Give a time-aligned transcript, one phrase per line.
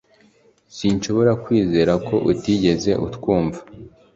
[0.75, 3.59] Sinshobora kwizera ko utigeze utwumva